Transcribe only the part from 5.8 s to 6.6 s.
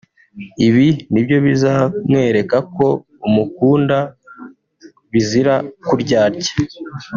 kuryarya